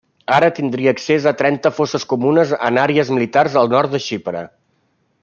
[0.35, 4.43] Ara tindria accés a trenta fosses comunes en àrees militars al nord de Xipre.